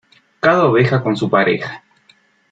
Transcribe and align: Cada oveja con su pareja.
Cada 0.41 0.65
oveja 0.65 1.03
con 1.03 1.15
su 1.15 1.29
pareja. 1.29 1.83